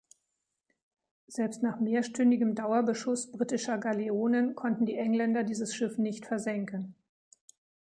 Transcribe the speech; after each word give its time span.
Selbst 1.27 1.61
nach 1.61 1.79
mehrstündigen 1.79 2.55
Dauerbeschuss 2.55 3.31
britischer 3.31 3.77
Galeonen 3.77 4.55
konnten 4.55 4.87
die 4.87 4.95
Engländer 4.95 5.43
dieses 5.43 5.75
Schiff 5.75 5.99
nicht 5.99 6.25
versenken. 6.25 6.95